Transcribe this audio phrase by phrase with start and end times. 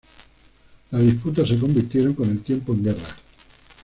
[0.89, 3.07] Las disputas se convirtieron con el tiempo en guerra.